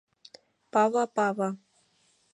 [0.71, 1.49] Пава-пава.